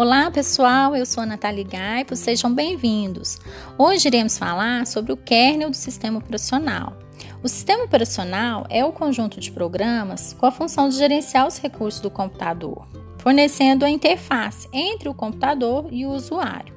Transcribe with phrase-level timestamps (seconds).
[0.00, 3.38] Olá pessoal, eu sou a Natália Gaipo, sejam bem-vindos.
[3.76, 6.96] Hoje iremos falar sobre o kernel do sistema operacional.
[7.42, 12.00] O sistema operacional é o conjunto de programas com a função de gerenciar os recursos
[12.00, 16.74] do computador, fornecendo a interface entre o computador e o usuário.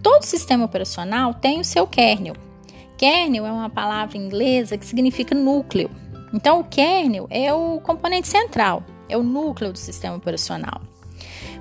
[0.00, 2.36] Todo sistema operacional tem o seu kernel.
[2.96, 5.90] Kernel é uma palavra inglesa que significa núcleo.
[6.32, 10.80] Então, o kernel é o componente central, é o núcleo do sistema operacional.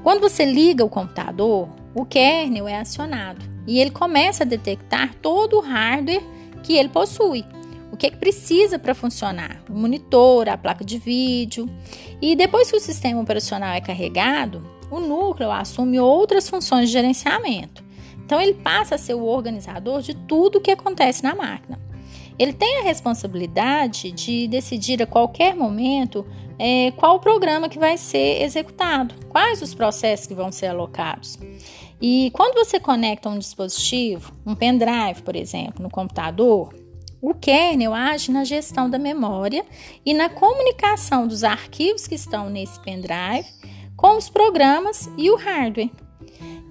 [0.03, 5.57] Quando você liga o computador, o kernel é acionado e ele começa a detectar todo
[5.57, 6.23] o hardware
[6.63, 7.45] que ele possui.
[7.91, 9.61] O que, é que precisa para funcionar?
[9.69, 11.69] O monitor, a placa de vídeo.
[12.21, 17.83] E depois que o sistema operacional é carregado, o núcleo assume outras funções de gerenciamento.
[18.23, 21.78] Então ele passa a ser o organizador de tudo o que acontece na máquina.
[22.39, 26.25] Ele tem a responsabilidade de decidir a qualquer momento
[26.57, 31.37] é, qual o programa que vai ser executado, quais os processos que vão ser alocados.
[32.01, 36.73] E quando você conecta um dispositivo, um pendrive, por exemplo, no computador,
[37.21, 39.65] o kernel age na gestão da memória
[40.05, 43.45] e na comunicação dos arquivos que estão nesse pendrive
[43.97, 45.91] com os programas e o hardware.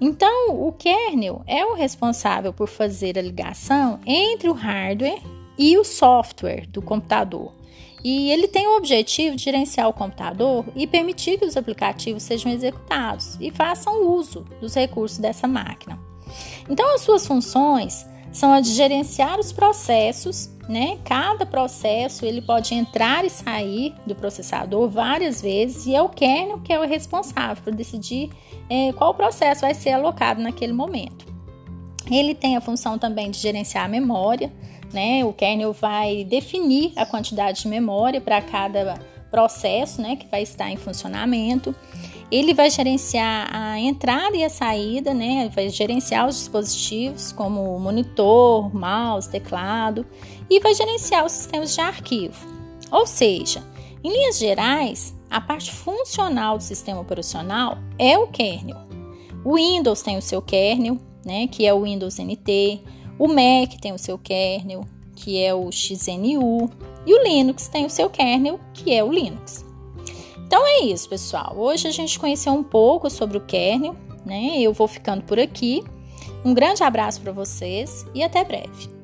[0.01, 5.21] Então, o kernel é o responsável por fazer a ligação entre o hardware
[5.59, 7.53] e o software do computador.
[8.01, 12.49] E ele tem o objetivo de gerenciar o computador e permitir que os aplicativos sejam
[12.49, 15.99] executados e façam uso dos recursos dessa máquina.
[16.69, 20.97] Então, as suas funções são a de gerenciar os processos, né?
[21.03, 26.59] Cada processo ele pode entrar e sair do processador várias vezes e é o kernel
[26.59, 28.29] que é o responsável por decidir
[28.69, 31.27] é, qual processo vai ser alocado naquele momento.
[32.09, 34.51] Ele tem a função também de gerenciar a memória,
[34.93, 35.23] né?
[35.23, 40.69] O kernel vai definir a quantidade de memória para cada processo, né, que vai estar
[40.71, 41.75] em funcionamento.
[42.31, 45.49] Ele vai gerenciar a entrada e a saída, né?
[45.53, 50.05] Vai gerenciar os dispositivos como monitor, mouse, teclado
[50.49, 52.47] e vai gerenciar os sistemas de arquivo.
[52.91, 53.63] Ou seja,
[54.03, 58.77] em linhas gerais, a parte funcional do sistema operacional é o kernel.
[59.43, 62.81] O Windows tem o seu kernel, né, que é o Windows NT.
[63.19, 66.69] O Mac tem o seu kernel, que é o XNU,
[67.05, 69.65] e o Linux tem o seu kernel, que é o Linux.
[70.37, 71.53] Então é isso, pessoal.
[71.57, 73.93] Hoje a gente conheceu um pouco sobre o kernel,
[74.25, 74.57] né?
[74.59, 75.83] Eu vou ficando por aqui.
[76.45, 78.98] Um grande abraço para vocês e até breve.